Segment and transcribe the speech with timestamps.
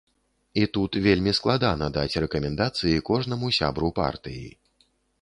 [0.61, 4.47] І тут вельмі складана даць рэкамендацыі кожнаму сябру партыі.